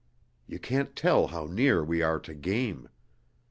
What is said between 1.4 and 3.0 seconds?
near we are to game.